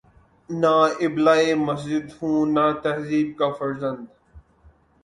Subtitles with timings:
[0.49, 0.75] نے
[1.05, 4.05] ابلۂ مسجد ہوں نہ تہذیب کا فرزند